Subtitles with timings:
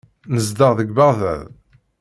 [0.33, 1.41] Nezdeɣ deg Beɣdad.